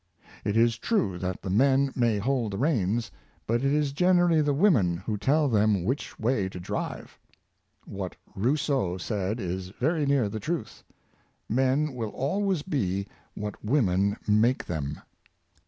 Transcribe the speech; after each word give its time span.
It 0.43 0.57
is 0.57 0.79
true 0.79 1.19
that 1.19 1.43
the 1.43 1.51
men 1.51 1.91
may 1.95 2.17
hold 2.17 2.53
the 2.53 2.57
reins; 2.57 3.11
but 3.45 3.57
it 3.63 3.71
is 3.71 3.91
generally 3.93 4.41
the 4.41 4.51
women 4.51 4.97
who 4.97 5.15
tell 5.15 5.47
them 5.47 5.83
which 5.83 6.17
way 6.19 6.49
to 6.49 6.59
drive. 6.59 7.19
What 7.85 8.15
Rosseau 8.35 8.97
said 8.97 9.39
is 9.39 9.69
very 9.69 10.07
near 10.07 10.27
the 10.27 10.39
truth: 10.39 10.83
"Men 11.47 11.93
will 11.93 12.09
always 12.09 12.63
be 12.63 13.05
what 13.35 13.63
women 13.63 14.17
make 14.27 14.65
them." 14.65 14.99